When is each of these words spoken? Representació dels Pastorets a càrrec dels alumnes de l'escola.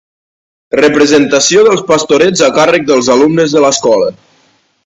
Representació 0.79 1.65
dels 1.69 1.85
Pastorets 1.91 2.43
a 2.49 2.51
càrrec 2.59 2.89
dels 2.91 3.13
alumnes 3.19 3.55
de 3.59 3.67
l'escola. 3.67 4.13